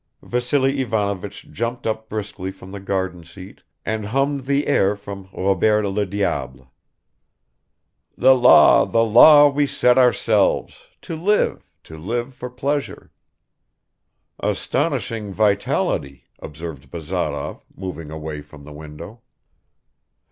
[0.23, 5.85] Vassily Ivanovich jumped up briskly from the garden seat and hummed the air from Robert
[5.85, 6.73] le Diable.
[8.17, 13.11] "The law, the law we set ourselves, To live, to live, for pleasure."
[14.39, 19.21] "Astonishing vitality," observed Bazarov, moving away from the window.